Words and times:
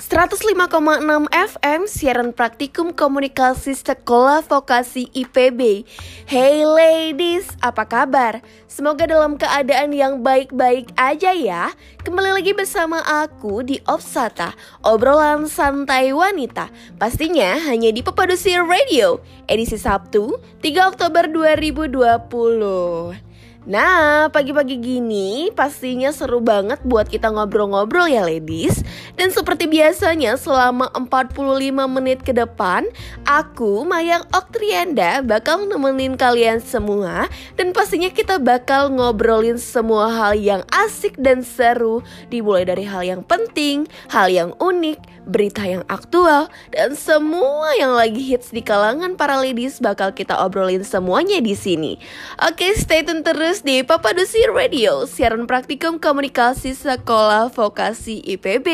105,6 0.00 1.28
FM 1.28 1.84
siaran 1.84 2.32
praktikum 2.32 2.96
komunikasi 2.96 3.76
sekolah 3.76 4.40
vokasi 4.40 5.12
IPB. 5.12 5.84
Hey 6.24 6.64
ladies, 6.64 7.44
apa 7.60 7.84
kabar? 7.84 8.40
Semoga 8.64 9.04
dalam 9.04 9.36
keadaan 9.36 9.92
yang 9.92 10.24
baik-baik 10.24 10.88
aja 10.96 11.36
ya. 11.36 11.76
Kembali 12.00 12.32
lagi 12.32 12.56
bersama 12.56 13.04
aku 13.04 13.60
di 13.60 13.76
Opsata, 13.84 14.56
obrolan 14.80 15.44
santai 15.52 16.16
wanita. 16.16 16.72
Pastinya 16.96 17.60
hanya 17.68 17.92
di 17.92 18.00
Pepadusi 18.00 18.56
Radio, 18.56 19.20
edisi 19.52 19.76
Sabtu 19.76 20.40
3 20.64 20.96
Oktober 20.96 21.28
2020. 21.28 23.29
Nah, 23.68 24.32
pagi-pagi 24.32 24.80
gini 24.80 25.52
pastinya 25.52 26.08
seru 26.16 26.40
banget 26.40 26.80
buat 26.80 27.12
kita 27.12 27.28
ngobrol-ngobrol 27.28 28.08
ya 28.08 28.24
ladies. 28.24 28.80
Dan 29.20 29.28
seperti 29.28 29.68
biasanya 29.68 30.40
selama 30.40 30.88
45 30.96 31.68
menit 31.92 32.24
ke 32.24 32.32
depan 32.32 32.88
Aku, 33.28 33.84
Mayang 33.84 34.24
Oktrianda 34.32 35.20
bakal 35.20 35.68
nemenin 35.68 36.16
kalian 36.16 36.64
semua. 36.64 37.28
Dan 37.60 37.76
pastinya 37.76 38.08
kita 38.08 38.40
bakal 38.40 38.96
ngobrolin 38.96 39.60
semua 39.60 40.08
hal 40.08 40.40
yang 40.40 40.64
asik 40.72 41.20
dan 41.20 41.44
seru. 41.44 42.00
Dimulai 42.32 42.64
dari 42.64 42.88
hal 42.88 43.04
yang 43.04 43.20
penting, 43.20 43.84
hal 44.08 44.32
yang 44.32 44.56
unik, 44.56 45.20
berita 45.28 45.62
yang 45.62 45.84
aktual 45.86 46.48
Dan 46.72 46.96
semua 46.96 47.76
yang 47.76 47.92
lagi 47.92 48.18
hits 48.24 48.50
di 48.50 48.64
kalangan 48.64 49.14
para 49.14 49.36
ladies 49.36 49.78
bakal 49.78 50.10
kita 50.16 50.32
obrolin 50.40 50.82
semuanya 50.82 51.38
di 51.44 51.52
sini. 51.52 52.00
Oke, 52.40 52.72
stay 52.72 53.04
tune 53.04 53.20
terus 53.20 53.49
terus 53.50 53.66
di 53.66 53.82
Papa 53.82 54.14
Dusi 54.14 54.38
Radio, 54.46 55.10
siaran 55.10 55.42
praktikum 55.42 55.98
komunikasi 55.98 56.70
sekolah 56.70 57.50
vokasi 57.50 58.22
IPB. 58.22 58.70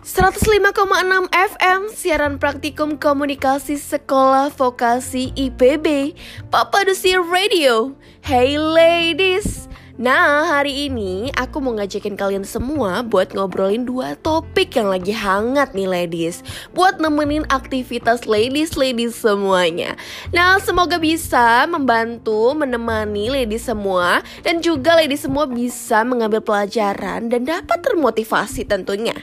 ...105,6 0.00 1.28
FM 1.28 1.80
siaran 1.92 2.40
praktikum 2.40 2.96
komunikasi 2.96 3.76
sekolah 3.76 4.48
vokasi 4.48 5.36
IPB 5.36 6.16
Papa 6.48 6.88
Dusi 6.88 7.12
Radio 7.20 7.92
Hey 8.24 8.56
ladies 8.56 9.68
Nah, 9.96 10.44
hari 10.44 10.92
ini 10.92 11.32
aku 11.32 11.56
mau 11.56 11.72
ngajakin 11.72 12.20
kalian 12.20 12.44
semua 12.44 13.00
buat 13.00 13.32
ngobrolin 13.32 13.88
dua 13.88 14.12
topik 14.20 14.76
yang 14.76 14.92
lagi 14.92 15.16
hangat 15.16 15.72
nih 15.72 15.88
ladies. 15.88 16.44
Buat 16.76 17.00
nemenin 17.00 17.48
aktivitas 17.48 18.28
ladies-ladies 18.28 19.16
semuanya. 19.16 19.96
Nah, 20.36 20.60
semoga 20.60 21.00
bisa 21.00 21.64
membantu 21.64 22.52
menemani 22.52 23.32
ladies 23.32 23.72
semua 23.72 24.20
Dan 24.44 24.60
juga 24.60 25.00
ladies 25.00 25.24
semua 25.24 25.48
bisa 25.48 26.04
mengambil 26.04 26.44
pelajaran 26.44 27.32
dan 27.32 27.48
dapat 27.48 27.80
termotivasi 27.80 28.68
tentunya. 28.68 29.16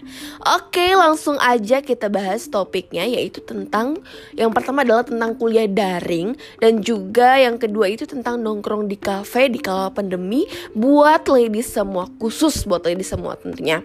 Oke, 0.58 0.98
langsung 0.98 1.38
aja 1.38 1.86
kita 1.86 2.10
bahas 2.10 2.50
topiknya 2.50 3.06
yaitu 3.06 3.46
tentang 3.46 4.02
Yang 4.34 4.58
pertama 4.58 4.82
adalah 4.82 5.06
tentang 5.06 5.38
kuliah 5.38 5.70
daring 5.70 6.34
Dan 6.58 6.82
juga 6.82 7.38
yang 7.38 7.62
kedua 7.62 7.94
itu 7.94 8.10
tentang 8.10 8.42
nongkrong 8.42 8.90
di 8.90 8.98
cafe 8.98 9.54
di 9.54 9.62
kala 9.62 9.94
pandemi 9.94 10.50
buat 10.72 11.28
ladies 11.28 11.68
semua 11.68 12.08
khusus 12.16 12.64
buat 12.64 12.88
ladies 12.88 13.12
semua 13.12 13.36
tentunya 13.36 13.84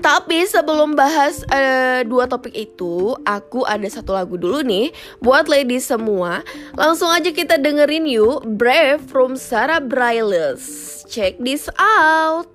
tapi 0.00 0.48
sebelum 0.48 0.96
bahas 0.96 1.44
uh, 1.52 2.02
dua 2.08 2.24
topik 2.26 2.56
itu, 2.56 3.14
aku 3.22 3.68
ada 3.68 3.84
satu 3.86 4.16
lagu 4.16 4.40
dulu 4.40 4.64
nih 4.64 4.90
buat 5.20 5.46
ladies 5.46 5.88
semua. 5.92 6.42
Langsung 6.74 7.12
aja 7.12 7.30
kita 7.30 7.60
dengerin 7.60 8.08
yuk 8.08 8.44
Brave 8.56 9.04
from 9.06 9.36
Sarah 9.36 9.82
Bareilles. 9.82 11.04
Check 11.06 11.36
this 11.38 11.68
out. 11.76 12.48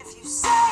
If 0.00 0.10
you 0.20 0.28
say 0.28 0.70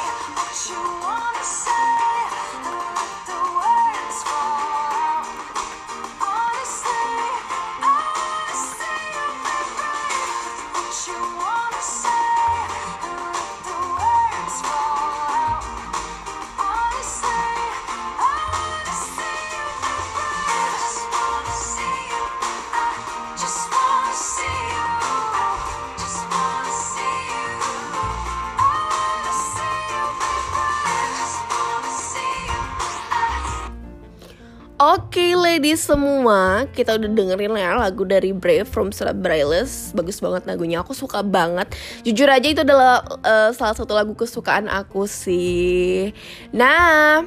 Oke 34.99 35.31
okay, 35.31 35.39
ladies 35.39 35.87
semua, 35.87 36.67
kita 36.75 36.99
udah 36.99 37.07
dengerin 37.07 37.55
ya 37.55 37.79
lagu 37.79 38.03
dari 38.03 38.35
Brave 38.35 38.67
from 38.67 38.91
Celebrales 38.91 39.95
Bagus 39.95 40.19
banget 40.19 40.43
lagunya, 40.43 40.83
aku 40.83 40.91
suka 40.91 41.23
banget. 41.23 41.71
Jujur 42.03 42.27
aja 42.27 42.43
itu 42.43 42.67
adalah 42.67 43.07
uh, 43.23 43.55
salah 43.55 43.79
satu 43.79 43.95
lagu 43.95 44.19
kesukaan 44.19 44.67
aku 44.67 45.07
sih. 45.07 46.11
Nah, 46.51 47.23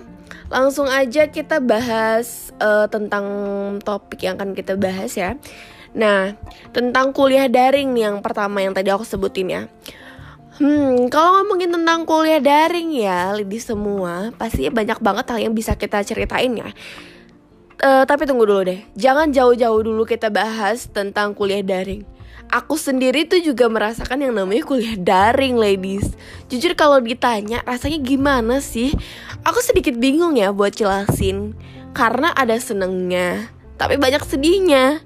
langsung 0.51 0.91
aja 0.91 1.31
kita 1.31 1.63
bahas 1.63 2.51
uh, 2.59 2.91
tentang 2.91 3.23
topik 3.87 4.19
yang 4.19 4.35
akan 4.35 4.51
kita 4.51 4.75
bahas 4.75 5.15
ya. 5.15 5.39
Nah, 5.95 6.35
tentang 6.75 7.15
kuliah 7.15 7.47
daring 7.47 7.95
nih 7.95 8.11
yang 8.11 8.19
pertama 8.19 8.59
yang 8.59 8.75
tadi 8.75 8.91
aku 8.91 9.07
sebutin 9.07 9.47
ya. 9.47 9.61
Hmm, 10.59 11.07
kalau 11.07 11.39
ngomongin 11.39 11.71
tentang 11.71 12.03
kuliah 12.03 12.43
daring 12.43 12.91
ya, 12.91 13.31
ladies 13.31 13.63
semua, 13.63 14.35
pasti 14.35 14.67
banyak 14.67 14.99
banget 14.99 15.23
hal 15.31 15.39
yang 15.39 15.55
bisa 15.55 15.79
kita 15.79 16.03
ceritain 16.03 16.51
ya 16.51 16.75
uh, 17.81 18.03
tapi 18.05 18.29
tunggu 18.29 18.45
dulu 18.45 18.61
deh. 18.63 18.79
Jangan 18.95 19.33
jauh-jauh 19.33 19.81
dulu 19.81 20.05
kita 20.05 20.29
bahas 20.29 20.87
tentang 20.89 21.33
kuliah 21.33 21.65
daring. 21.65 22.05
Aku 22.51 22.75
sendiri 22.75 23.23
tuh 23.23 23.39
juga 23.39 23.71
merasakan 23.71 24.27
yang 24.27 24.35
namanya 24.35 24.67
kuliah 24.67 24.99
daring, 24.99 25.55
ladies. 25.55 26.15
Jujur 26.51 26.75
kalau 26.75 26.99
ditanya 26.99 27.63
rasanya 27.63 27.99
gimana 28.03 28.59
sih? 28.59 28.91
Aku 29.47 29.63
sedikit 29.63 29.95
bingung 29.95 30.35
ya 30.35 30.51
buat 30.51 30.75
jelasin. 30.75 31.55
Karena 31.95 32.31
ada 32.35 32.55
senengnya, 32.59 33.51
tapi 33.79 33.95
banyak 33.99 34.23
sedihnya. 34.23 34.99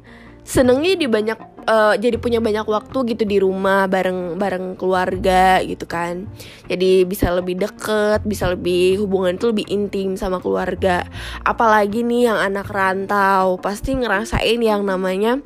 Senengnya 0.45 0.93
di 0.93 1.09
banyak 1.09 1.65
uh, 1.65 1.97
jadi 1.97 2.21
punya 2.21 2.37
banyak 2.37 2.69
waktu 2.69 3.17
gitu 3.17 3.23
di 3.25 3.41
rumah 3.41 3.89
bareng 3.89 4.37
bareng 4.37 4.77
keluarga 4.77 5.59
gitu 5.65 5.89
kan. 5.89 6.29
Jadi 6.69 7.03
bisa 7.03 7.33
lebih 7.33 7.57
deket 7.57 8.21
bisa 8.23 8.53
lebih 8.53 9.01
hubungan 9.01 9.35
itu 9.35 9.49
lebih 9.49 9.65
intim 9.73 10.13
sama 10.13 10.37
keluarga. 10.37 11.03
Apalagi 11.41 12.05
nih 12.05 12.29
yang 12.29 12.37
anak 12.37 12.69
rantau 12.69 13.57
pasti 13.57 13.97
ngerasain 13.97 14.61
yang 14.61 14.85
namanya 14.85 15.41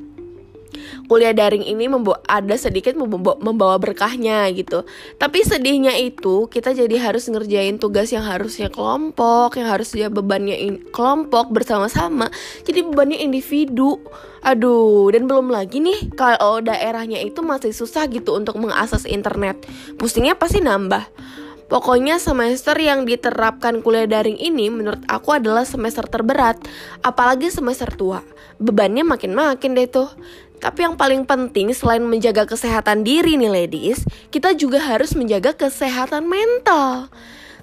kuliah 1.09 1.33
daring 1.33 1.65
ini 1.65 1.89
membawa 1.89 2.21
ada 2.29 2.55
sedikit 2.55 2.93
membawa, 2.95 3.75
berkahnya 3.81 4.45
gitu. 4.53 4.85
Tapi 5.17 5.41
sedihnya 5.41 5.97
itu 5.97 6.45
kita 6.47 6.73
jadi 6.77 6.95
harus 7.01 7.27
ngerjain 7.27 7.81
tugas 7.81 8.13
yang 8.13 8.25
harusnya 8.25 8.69
kelompok, 8.69 9.57
yang 9.57 9.69
harusnya 9.69 10.07
bebannya 10.07 10.55
in, 10.57 10.75
kelompok 10.93 11.49
bersama-sama. 11.49 12.29
Jadi 12.65 12.85
bebannya 12.85 13.17
individu. 13.19 13.99
Aduh, 14.39 15.11
dan 15.11 15.27
belum 15.27 15.51
lagi 15.51 15.83
nih 15.83 16.15
kalau 16.15 16.63
daerahnya 16.63 17.19
itu 17.19 17.43
masih 17.43 17.75
susah 17.75 18.07
gitu 18.07 18.39
untuk 18.39 18.55
mengakses 18.55 19.03
internet. 19.03 19.59
Pusingnya 19.99 20.39
pasti 20.39 20.63
nambah. 20.63 21.03
Pokoknya 21.69 22.17
semester 22.17 22.73
yang 22.81 23.05
diterapkan 23.05 23.85
kuliah 23.85 24.09
daring 24.09 24.41
ini 24.41 24.73
menurut 24.73 25.05
aku 25.05 25.37
adalah 25.37 25.69
semester 25.69 26.01
terberat, 26.09 26.57
apalagi 27.05 27.53
semester 27.53 27.93
tua. 27.93 28.25
Bebannya 28.57 29.05
makin-makin 29.05 29.77
deh 29.77 29.85
tuh. 29.85 30.09
Tapi 30.59 30.83
yang 30.83 30.99
paling 30.99 31.23
penting 31.23 31.71
selain 31.71 32.03
menjaga 32.03 32.43
kesehatan 32.43 33.07
diri 33.07 33.39
nih 33.39 33.47
ladies, 33.47 34.03
kita 34.27 34.51
juga 34.55 34.83
harus 34.83 35.15
menjaga 35.15 35.55
kesehatan 35.55 36.27
mental. 36.27 37.07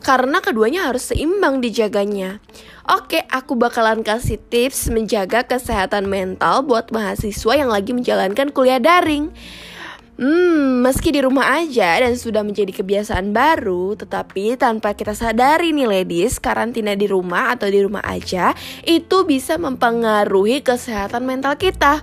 Karena 0.01 0.41
keduanya 0.41 0.89
harus 0.89 1.13
seimbang 1.13 1.61
dijaganya. 1.61 2.41
Oke, 2.89 3.25
aku 3.29 3.59
bakalan 3.59 4.01
kasih 4.01 4.39
tips 4.39 4.89
menjaga 4.89 5.45
kesehatan 5.45 6.09
mental 6.09 6.65
buat 6.65 6.89
mahasiswa 6.89 7.53
yang 7.53 7.69
lagi 7.69 7.93
menjalankan 7.93 8.55
kuliah 8.55 8.81
daring. 8.81 9.33
Hmm, 10.17 10.81
meski 10.81 11.13
di 11.13 11.21
rumah 11.21 11.61
aja 11.61 12.01
dan 12.01 12.17
sudah 12.17 12.41
menjadi 12.41 12.73
kebiasaan 12.73 13.37
baru, 13.37 14.01
tetapi 14.01 14.57
tanpa 14.57 14.97
kita 14.97 15.13
sadari 15.13 15.77
nih 15.77 15.85
ladies, 15.85 16.41
karantina 16.41 16.97
di 16.97 17.05
rumah 17.05 17.53
atau 17.53 17.69
di 17.69 17.85
rumah 17.85 18.01
aja 18.01 18.57
itu 18.89 19.29
bisa 19.29 19.61
mempengaruhi 19.61 20.65
kesehatan 20.65 21.29
mental 21.29 21.61
kita. 21.61 22.01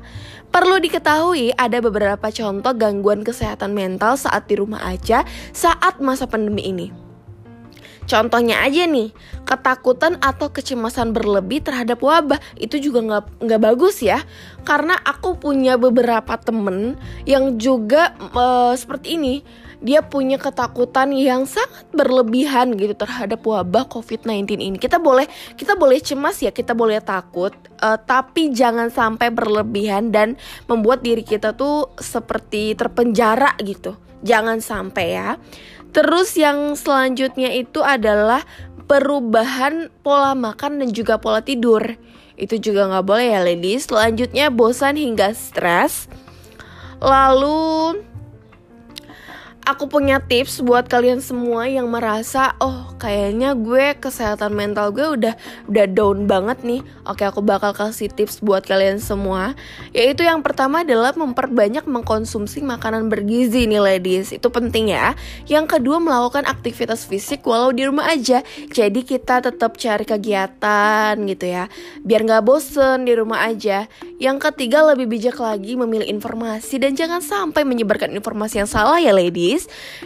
Perlu 0.53 0.77
diketahui 0.77 1.49
ada 1.57 1.81
beberapa 1.81 2.29
contoh 2.29 2.77
gangguan 2.77 3.25
kesehatan 3.25 3.73
mental 3.73 4.21
saat 4.21 4.45
di 4.45 4.53
rumah 4.53 4.85
aja 4.85 5.25
saat 5.49 5.97
masa 5.97 6.29
pandemi 6.29 6.69
ini. 6.69 6.93
Contohnya 8.05 8.61
aja 8.61 8.85
nih, 8.85 9.09
ketakutan 9.49 10.21
atau 10.21 10.53
kecemasan 10.53 11.09
berlebih 11.09 11.65
terhadap 11.65 12.03
wabah 12.05 12.37
itu 12.61 12.77
juga 12.77 13.23
nggak 13.41 13.61
bagus 13.65 14.05
ya. 14.05 14.21
Karena 14.61 14.93
aku 15.01 15.41
punya 15.41 15.73
beberapa 15.79 16.37
temen 16.37 17.01
yang 17.25 17.57
juga 17.57 18.13
uh, 18.37 18.77
seperti 18.77 19.17
ini. 19.17 19.35
Dia 19.83 19.99
punya 19.99 20.39
ketakutan 20.39 21.11
yang 21.11 21.43
sangat 21.43 21.83
berlebihan 21.91 22.71
gitu 22.79 22.95
terhadap 22.95 23.43
wabah 23.43 23.83
COVID-19 23.91 24.63
ini. 24.63 24.79
Kita 24.79 24.97
boleh 24.97 25.27
kita 25.59 25.75
boleh 25.75 25.99
cemas 25.99 26.39
ya, 26.39 26.55
kita 26.55 26.71
boleh 26.71 27.03
takut, 27.03 27.51
uh, 27.83 27.99
tapi 27.99 28.55
jangan 28.55 28.87
sampai 28.87 29.27
berlebihan 29.27 30.15
dan 30.15 30.39
membuat 30.71 31.03
diri 31.03 31.21
kita 31.21 31.51
tuh 31.51 31.91
seperti 31.99 32.79
terpenjara 32.79 33.59
gitu. 33.59 33.99
Jangan 34.23 34.63
sampai 34.63 35.05
ya. 35.19 35.35
Terus 35.91 36.33
yang 36.39 36.79
selanjutnya 36.79 37.51
itu 37.51 37.83
adalah 37.83 38.41
perubahan 38.87 39.91
pola 39.99 40.31
makan 40.31 40.79
dan 40.79 40.89
juga 40.95 41.19
pola 41.19 41.43
tidur. 41.43 41.99
Itu 42.39 42.57
juga 42.57 42.87
nggak 42.87 43.05
boleh 43.05 43.27
ya 43.35 43.39
ladies. 43.43 43.91
Selanjutnya 43.91 44.47
bosan 44.47 44.95
hingga 44.95 45.35
stres. 45.35 46.07
Lalu 47.03 47.99
aku 49.63 49.87
punya 49.87 50.19
tips 50.19 50.59
buat 50.59 50.91
kalian 50.91 51.23
semua 51.23 51.67
yang 51.71 51.87
merasa 51.87 52.55
oh 52.59 52.91
kayaknya 52.99 53.55
gue 53.55 53.95
kesehatan 53.95 54.51
mental 54.51 54.91
gue 54.91 55.03
udah 55.03 55.35
udah 55.71 55.85
down 55.91 56.27
banget 56.27 56.63
nih. 56.63 56.81
Oke, 57.07 57.23
aku 57.23 57.39
bakal 57.43 57.71
kasih 57.75 58.11
tips 58.11 58.43
buat 58.43 58.63
kalian 58.63 58.99
semua. 58.99 59.55
Yaitu 59.95 60.23
yang 60.23 60.43
pertama 60.43 60.83
adalah 60.83 61.15
memperbanyak 61.15 61.83
mengkonsumsi 61.87 62.63
makanan 62.63 63.07
bergizi 63.07 63.67
nih 63.67 63.79
ladies. 63.79 64.31
Itu 64.35 64.51
penting 64.51 64.91
ya. 64.91 65.15
Yang 65.47 65.79
kedua 65.79 65.99
melakukan 65.99 66.47
aktivitas 66.47 67.07
fisik 67.07 67.43
walau 67.47 67.71
di 67.71 67.87
rumah 67.87 68.11
aja. 68.11 68.43
Jadi 68.71 69.03
kita 69.03 69.43
tetap 69.43 69.75
cari 69.79 70.05
kegiatan 70.07 71.15
gitu 71.27 71.45
ya. 71.47 71.67
Biar 72.03 72.23
nggak 72.23 72.43
bosen 72.43 73.07
di 73.07 73.13
rumah 73.15 73.47
aja. 73.47 73.87
Yang 74.19 74.51
ketiga 74.51 74.83
lebih 74.87 75.07
bijak 75.11 75.39
lagi 75.39 75.75
memilih 75.75 76.07
informasi 76.07 76.79
dan 76.79 76.95
jangan 76.95 77.19
sampai 77.19 77.67
menyebarkan 77.67 78.15
informasi 78.15 78.63
yang 78.63 78.69
salah 78.69 78.99
ya 78.99 79.11
ladies 79.11 79.52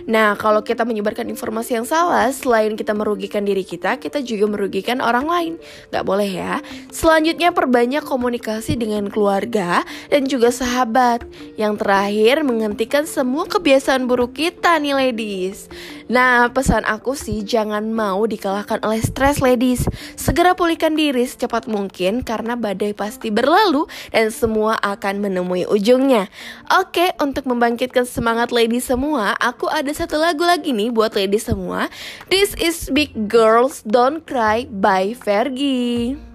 Nah, 0.08 0.36
kalau 0.40 0.64
kita 0.64 0.84
menyebarkan 0.88 1.28
informasi 1.30 1.78
yang 1.78 1.88
salah, 1.88 2.32
selain 2.32 2.74
kita 2.74 2.96
merugikan 2.96 3.44
diri 3.44 3.64
kita, 3.64 4.00
kita 4.00 4.24
juga 4.24 4.48
merugikan 4.48 5.04
orang 5.04 5.26
lain. 5.28 5.54
Gak 5.92 6.06
boleh 6.08 6.30
ya. 6.30 6.60
Selanjutnya, 6.90 7.52
perbanyak 7.52 8.04
komunikasi 8.04 8.80
dengan 8.80 9.12
keluarga 9.12 9.84
dan 10.10 10.26
juga 10.26 10.50
sahabat. 10.52 11.24
Yang 11.60 11.84
terakhir, 11.84 12.36
menghentikan 12.44 13.04
semua 13.04 13.48
kebiasaan 13.48 14.08
buruk 14.08 14.40
kita 14.40 14.80
nih 14.80 14.96
ladies. 14.96 15.68
Nah, 16.08 16.48
pesan 16.56 16.88
aku 16.88 17.20
sih 17.20 17.44
jangan 17.44 17.92
mau 17.92 18.24
dikalahkan 18.24 18.80
oleh 18.84 19.04
stres 19.04 19.44
ladies. 19.44 19.84
Segera 20.16 20.56
pulihkan 20.56 20.96
diri 20.96 21.28
secepat 21.28 21.68
mungkin 21.68 22.24
karena 22.24 22.56
badai 22.56 22.96
pasti 22.96 23.28
berlalu 23.28 23.92
dan 24.16 24.32
semua 24.32 24.80
akan 24.80 25.20
menemui 25.20 25.68
ujungnya. 25.68 26.32
Oke, 26.80 27.12
untuk 27.20 27.44
membangkitkan 27.44 28.08
semangat 28.08 28.56
ladies 28.56 28.88
semua, 28.88 29.36
aku 29.36 29.68
ada 29.68 29.92
satu 29.92 30.16
lagu 30.16 30.48
lagi 30.48 30.72
nih 30.72 30.96
buat 30.96 31.12
ladies 31.12 31.52
semua. 31.52 31.92
This 32.32 32.56
is 32.56 32.88
Big 32.88 33.12
Girls 33.28 33.84
Don't 33.84 34.24
Cry 34.24 34.64
by 34.72 35.12
Fergie. 35.12 36.27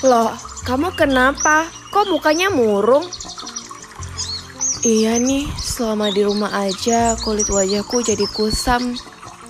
Loh, 0.00 0.32
kamu 0.64 0.96
kenapa? 0.96 1.68
Kok 1.92 2.08
mukanya 2.08 2.48
murung? 2.48 3.04
Iya 4.80 5.20
nih, 5.20 5.44
selama 5.60 6.08
di 6.08 6.24
rumah 6.24 6.48
aja 6.56 7.20
kulit 7.20 7.52
wajahku 7.52 8.00
jadi 8.00 8.24
kusam. 8.32 8.96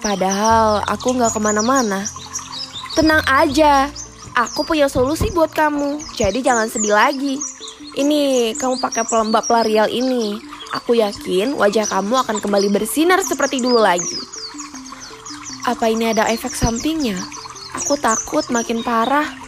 Padahal 0.03 0.83
aku 0.91 1.15
nggak 1.15 1.39
ke 1.39 1.41
mana-mana. 1.41 2.03
Tenang 2.99 3.23
aja, 3.31 3.95
aku 4.35 4.67
punya 4.67 4.91
solusi 4.91 5.31
buat 5.31 5.55
kamu. 5.55 6.03
Jadi 6.19 6.43
jangan 6.43 6.67
sedih 6.67 6.99
lagi. 6.99 7.39
Ini, 7.95 8.51
kamu 8.59 8.83
pakai 8.83 9.07
pelembab 9.07 9.47
L'Oreal 9.47 9.87
ini. 9.87 10.35
Aku 10.75 10.99
yakin 10.99 11.55
wajah 11.55 11.87
kamu 11.87 12.27
akan 12.27 12.43
kembali 12.43 12.75
bersinar 12.75 13.23
seperti 13.23 13.63
dulu 13.63 13.79
lagi. 13.79 14.19
Apa 15.63 15.95
ini 15.95 16.11
ada 16.11 16.27
efek 16.27 16.51
sampingnya? 16.51 17.19
Aku 17.79 17.95
takut 17.95 18.43
makin 18.51 18.83
parah. 18.83 19.40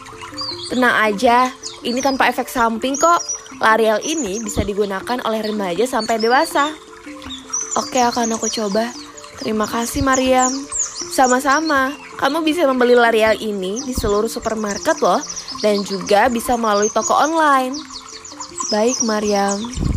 Tenang 0.73 0.97
aja, 1.05 1.53
ini 1.85 2.01
tanpa 2.01 2.33
efek 2.33 2.49
samping 2.49 2.97
kok. 2.97 3.21
L'Oreal 3.61 4.01
ini 4.09 4.41
bisa 4.41 4.65
digunakan 4.65 5.21
oleh 5.29 5.45
remaja 5.45 5.85
sampai 5.85 6.17
dewasa. 6.17 6.73
Oke, 7.77 8.01
akan 8.01 8.41
aku 8.41 8.49
coba. 8.49 8.89
Terima 9.37 9.69
kasih, 9.69 10.01
Mariam. 10.01 10.49
Sama-sama, 11.13 11.93
kamu 12.17 12.41
bisa 12.41 12.65
membeli 12.65 12.97
L'Oreal 12.97 13.37
ini 13.37 13.85
di 13.85 13.93
seluruh 13.93 14.33
supermarket 14.33 14.97
loh, 15.05 15.21
dan 15.61 15.85
juga 15.85 16.33
bisa 16.33 16.57
melalui 16.57 16.89
toko 16.89 17.21
online. 17.21 17.77
Baik, 18.73 19.05
Mariam. 19.05 19.92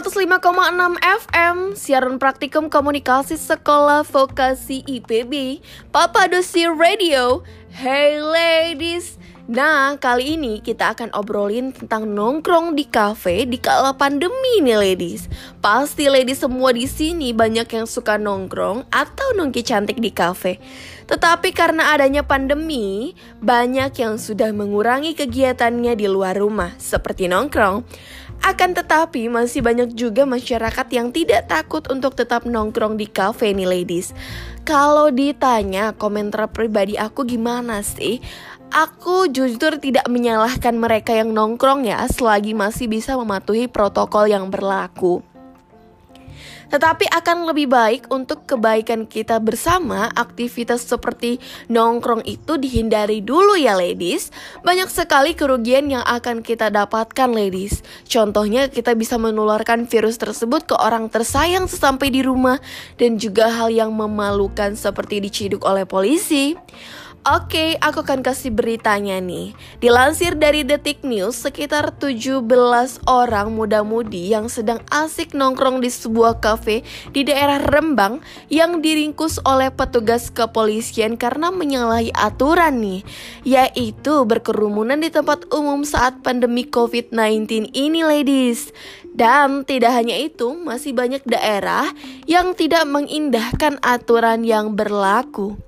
105,6 0.00 0.96
FM 0.96 1.76
Siaran 1.76 2.16
Praktikum 2.16 2.72
Komunikasi 2.72 3.36
Sekolah 3.36 4.00
Vokasi 4.00 4.80
IPB 4.88 5.60
Papa 5.92 6.24
Dosi 6.24 6.64
Radio 6.72 7.44
Hey 7.68 8.16
ladies 8.16 9.20
Nah, 9.50 9.98
kali 9.98 10.38
ini 10.38 10.62
kita 10.62 10.94
akan 10.94 11.10
obrolin 11.10 11.74
tentang 11.74 12.06
nongkrong 12.06 12.78
di 12.78 12.86
cafe 12.86 13.50
di 13.50 13.58
kala 13.58 13.98
pandemi 13.98 14.62
nih 14.62 14.78
ladies. 14.78 15.26
Pasti 15.58 16.06
ladies 16.06 16.46
semua 16.46 16.70
di 16.70 16.86
sini 16.86 17.34
banyak 17.34 17.66
yang 17.66 17.82
suka 17.82 18.14
nongkrong 18.14 18.86
atau 18.94 19.34
nongki 19.34 19.66
cantik 19.66 19.98
di 19.98 20.14
cafe. 20.14 20.62
Tetapi 21.10 21.50
karena 21.50 21.90
adanya 21.90 22.22
pandemi, 22.22 23.18
banyak 23.42 23.90
yang 23.98 24.22
sudah 24.22 24.54
mengurangi 24.54 25.18
kegiatannya 25.18 25.98
di 25.98 26.06
luar 26.06 26.38
rumah, 26.38 26.78
seperti 26.78 27.26
nongkrong. 27.26 27.82
Akan 28.40 28.72
tetapi 28.72 29.28
masih 29.28 29.60
banyak 29.60 29.92
juga 29.92 30.24
masyarakat 30.24 30.86
yang 30.92 31.12
tidak 31.12 31.48
takut 31.48 31.84
untuk 31.92 32.16
tetap 32.16 32.48
nongkrong 32.48 32.96
di 32.96 33.04
cafe 33.04 33.52
nih 33.52 33.68
ladies. 33.68 34.16
Kalau 34.64 35.12
ditanya 35.12 35.92
komentar 35.92 36.48
pribadi 36.48 36.96
aku 36.96 37.28
gimana 37.28 37.84
sih? 37.84 38.20
Aku 38.70 39.26
jujur 39.26 39.82
tidak 39.82 40.06
menyalahkan 40.06 40.78
mereka 40.78 41.10
yang 41.10 41.34
nongkrong 41.34 41.84
ya 41.90 42.06
selagi 42.06 42.54
masih 42.54 42.86
bisa 42.86 43.18
mematuhi 43.18 43.66
protokol 43.66 44.30
yang 44.30 44.46
berlaku. 44.46 45.26
Tetapi 46.70 47.10
akan 47.10 47.50
lebih 47.50 47.66
baik 47.66 48.08
untuk 48.14 48.46
kebaikan 48.46 49.04
kita 49.10 49.42
bersama, 49.42 50.06
aktivitas 50.14 50.86
seperti 50.86 51.42
nongkrong 51.66 52.22
itu 52.24 52.56
dihindari 52.56 53.20
dulu 53.22 53.58
ya 53.58 53.74
ladies. 53.74 54.30
Banyak 54.62 54.86
sekali 54.86 55.34
kerugian 55.34 55.90
yang 55.90 56.06
akan 56.06 56.46
kita 56.46 56.70
dapatkan 56.70 57.30
ladies. 57.34 57.82
Contohnya 58.06 58.70
kita 58.70 58.94
bisa 58.94 59.18
menularkan 59.18 59.90
virus 59.90 60.16
tersebut 60.16 60.70
ke 60.70 60.74
orang 60.78 61.10
tersayang 61.10 61.66
sesampai 61.66 62.14
di 62.14 62.22
rumah 62.22 62.62
dan 62.96 63.18
juga 63.18 63.50
hal 63.50 63.74
yang 63.74 63.90
memalukan 63.90 64.78
seperti 64.78 65.18
diciduk 65.18 65.66
oleh 65.66 65.82
polisi. 65.84 66.54
Oke, 67.20 67.76
aku 67.84 68.00
akan 68.00 68.24
kasih 68.24 68.48
beritanya 68.48 69.20
nih. 69.20 69.52
Dilansir 69.76 70.40
dari 70.40 70.64
Detik 70.64 71.04
News, 71.04 71.36
sekitar 71.36 71.92
17 71.92 72.48
orang 73.04 73.52
muda-mudi 73.52 74.32
yang 74.32 74.48
sedang 74.48 74.80
asik 74.88 75.36
nongkrong 75.36 75.84
di 75.84 75.92
sebuah 75.92 76.40
kafe 76.40 76.80
di 77.12 77.28
daerah 77.28 77.60
Rembang 77.60 78.24
yang 78.48 78.80
diringkus 78.80 79.36
oleh 79.44 79.68
petugas 79.68 80.32
kepolisian 80.32 81.20
karena 81.20 81.52
menyalahi 81.52 82.08
aturan 82.16 82.80
nih, 82.80 83.04
yaitu 83.44 84.24
berkerumunan 84.24 84.96
di 84.96 85.12
tempat 85.12 85.44
umum 85.52 85.84
saat 85.84 86.24
pandemi 86.24 86.64
COVID-19 86.64 87.68
ini 87.76 88.00
ladies. 88.00 88.72
Dan 89.12 89.68
tidak 89.68 89.92
hanya 89.92 90.16
itu, 90.16 90.56
masih 90.56 90.96
banyak 90.96 91.20
daerah 91.28 91.84
yang 92.24 92.56
tidak 92.56 92.88
mengindahkan 92.88 93.76
aturan 93.84 94.40
yang 94.40 94.72
berlaku. 94.72 95.60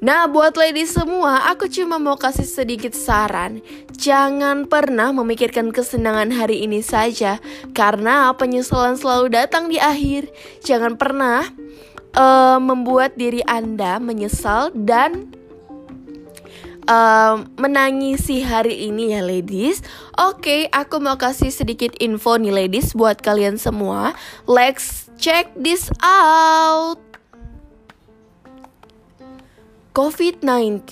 Nah, 0.00 0.24
buat 0.32 0.56
lady 0.56 0.88
semua, 0.88 1.44
aku 1.52 1.68
cuma 1.68 2.00
mau 2.00 2.16
kasih 2.16 2.48
sedikit 2.48 2.96
saran. 2.96 3.60
Jangan 3.92 4.64
pernah 4.64 5.12
memikirkan 5.12 5.76
kesenangan 5.76 6.32
hari 6.32 6.64
ini 6.64 6.80
saja, 6.80 7.36
karena 7.76 8.32
penyesalan 8.32 8.96
selalu 8.96 9.28
datang 9.28 9.68
di 9.68 9.76
akhir. 9.76 10.32
Jangan 10.64 10.96
pernah 10.96 11.44
uh, 12.16 12.56
membuat 12.56 13.20
diri 13.20 13.44
Anda 13.44 14.00
menyesal 14.00 14.72
dan 14.72 15.36
uh, 16.88 17.44
menangisi 17.60 18.40
hari 18.40 18.88
ini 18.88 19.14
ya 19.14 19.22
ladies 19.22 19.84
Oke, 20.16 20.40
okay, 20.40 20.60
aku 20.72 20.98
mau 21.02 21.20
kasih 21.20 21.52
sedikit 21.52 21.94
info 22.00 22.40
nih 22.40 22.66
ladies 22.66 22.96
buat 22.96 23.20
kalian 23.20 23.60
semua 23.60 24.16
Let's 24.48 25.10
check 25.20 25.52
this 25.54 25.92
out 26.02 27.09
COVID-19, 29.90 30.86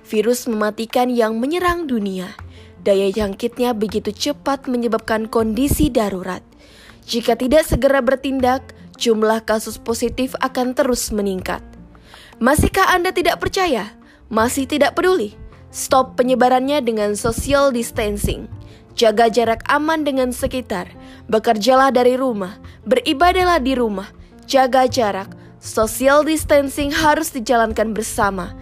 virus 0.00 0.48
mematikan 0.48 1.12
yang 1.12 1.36
menyerang 1.36 1.84
dunia. 1.84 2.32
Daya 2.80 3.12
jangkitnya 3.12 3.76
begitu 3.76 4.16
cepat 4.16 4.64
menyebabkan 4.64 5.28
kondisi 5.28 5.92
darurat. 5.92 6.40
Jika 7.04 7.36
tidak 7.36 7.68
segera 7.68 8.00
bertindak, 8.00 8.72
jumlah 8.96 9.44
kasus 9.44 9.76
positif 9.76 10.32
akan 10.40 10.72
terus 10.72 11.12
meningkat. 11.12 11.60
Masihkah 12.40 12.88
Anda 12.88 13.12
tidak 13.12 13.44
percaya? 13.44 13.92
Masih 14.32 14.64
tidak 14.64 14.96
peduli? 14.96 15.36
Stop 15.68 16.16
penyebarannya 16.16 16.80
dengan 16.80 17.20
social 17.20 17.68
distancing. 17.76 18.48
Jaga 18.96 19.28
jarak 19.28 19.68
aman 19.68 20.00
dengan 20.00 20.32
sekitar. 20.32 20.88
Bekerjalah 21.28 21.92
dari 21.92 22.16
rumah. 22.16 22.56
Beribadahlah 22.88 23.60
di 23.60 23.76
rumah. 23.76 24.08
Jaga 24.48 24.88
jarak 24.88 25.28
Social 25.60 26.24
distancing 26.24 26.88
harus 26.88 27.36
dijalankan 27.36 27.92
bersama. 27.92 28.56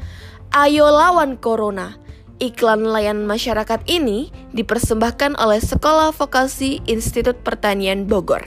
Ayo 0.51 0.91
lawan 0.91 1.39
corona. 1.39 1.95
Iklan 2.43 2.83
layanan 2.83 3.23
masyarakat 3.23 3.87
ini 3.87 4.35
dipersembahkan 4.51 5.39
oleh 5.39 5.63
Sekolah 5.63 6.11
Vokasi 6.11 6.83
Institut 6.91 7.39
Pertanian 7.47 8.11
Bogor. 8.11 8.43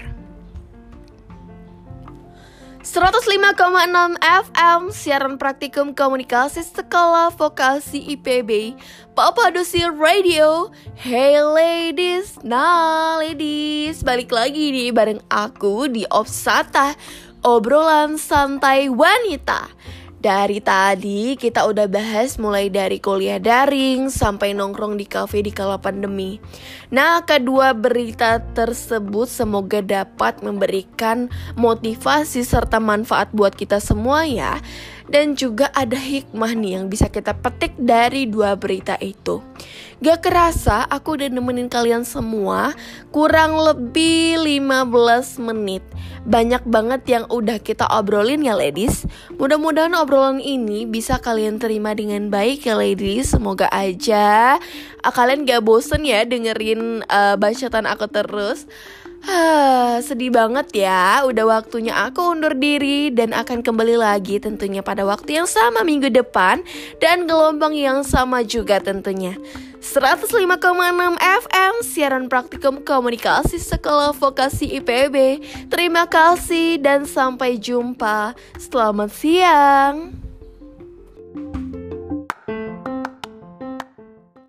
105,6 2.82 4.20
FM 4.20 4.82
siaran 4.90 5.40
praktikum 5.40 5.96
komunikasi 5.96 6.66
Sekolah 6.66 7.30
Vokasi 7.30 8.18
IPB 8.18 8.74
Papa 9.14 9.54
Dosi 9.54 9.86
Radio 9.86 10.74
Hey 10.98 11.38
ladies, 11.40 12.42
nah 12.42 13.22
ladies 13.22 14.02
Balik 14.02 14.34
lagi 14.34 14.74
nih 14.74 14.90
bareng 14.90 15.22
aku 15.30 15.94
di 15.94 16.10
Opsata 16.10 16.98
obrolan 17.42 18.22
santai 18.22 18.90
wanita. 18.90 19.70
Dari 20.22 20.62
tadi 20.62 21.34
kita 21.34 21.66
udah 21.66 21.90
bahas 21.90 22.38
mulai 22.38 22.70
dari 22.70 23.02
kuliah 23.02 23.42
daring 23.42 24.14
sampai 24.14 24.54
nongkrong 24.54 24.94
di 24.94 25.10
kafe 25.10 25.42
di 25.42 25.50
kala 25.50 25.82
pandemi. 25.82 26.38
Nah, 26.94 27.26
kedua 27.26 27.74
berita 27.74 28.38
tersebut 28.54 29.26
semoga 29.26 29.82
dapat 29.82 30.46
memberikan 30.46 31.26
motivasi 31.58 32.46
serta 32.46 32.78
manfaat 32.78 33.34
buat 33.34 33.58
kita 33.58 33.82
semua 33.82 34.30
ya. 34.30 34.62
Dan 35.12 35.36
juga 35.36 35.68
ada 35.76 36.00
hikmah 36.00 36.56
nih 36.56 36.80
yang 36.80 36.86
bisa 36.88 37.12
kita 37.12 37.36
petik 37.36 37.76
dari 37.76 38.32
dua 38.32 38.56
berita 38.56 38.96
itu. 39.04 39.44
Gak 40.02 40.24
kerasa 40.24 40.88
aku 40.88 41.20
udah 41.20 41.30
nemenin 41.30 41.68
kalian 41.68 42.08
semua 42.08 42.74
kurang 43.12 43.54
lebih 43.60 44.40
15 44.40 45.38
menit. 45.52 45.84
Banyak 46.24 46.64
banget 46.64 47.02
yang 47.12 47.26
udah 47.28 47.60
kita 47.60 47.86
obrolin 47.92 48.42
ya 48.42 48.56
ladies. 48.56 49.04
Mudah-mudahan 49.36 49.94
obrolan 50.00 50.40
ini 50.40 50.88
bisa 50.88 51.20
kalian 51.20 51.60
terima 51.60 51.92
dengan 51.92 52.32
baik 52.32 52.66
ya 52.66 52.80
ladies. 52.80 53.36
Semoga 53.36 53.68
aja 53.70 54.58
uh, 55.04 55.14
kalian 55.14 55.44
gak 55.44 55.62
bosen 55.62 56.08
ya 56.08 56.24
dengerin 56.24 57.04
uh, 57.12 57.36
bacaan 57.36 57.86
aku 57.86 58.08
terus. 58.08 58.66
Hah, 59.22 60.02
sedih 60.02 60.34
banget 60.34 60.74
ya, 60.74 61.22
udah 61.30 61.46
waktunya 61.62 61.94
aku 61.94 62.34
undur 62.34 62.58
diri 62.58 63.14
dan 63.14 63.38
akan 63.38 63.62
kembali 63.62 63.94
lagi 63.94 64.42
tentunya 64.42 64.82
pada 64.82 65.06
waktu 65.06 65.38
yang 65.38 65.46
sama 65.46 65.86
minggu 65.86 66.10
depan 66.10 66.66
dan 66.98 67.30
gelombang 67.30 67.78
yang 67.78 68.02
sama 68.02 68.42
juga 68.42 68.82
tentunya. 68.82 69.38
105,6 69.82 70.58
FM 71.22 71.74
siaran 71.86 72.26
praktikum 72.30 72.82
komunikasi 72.82 73.62
Sekolah 73.62 74.14
Vokasi 74.14 74.78
IPB. 74.82 75.42
Terima 75.70 76.10
kasih 76.10 76.82
dan 76.82 77.06
sampai 77.06 77.58
jumpa. 77.62 78.34
Selamat 78.58 79.10
siang. 79.14 80.31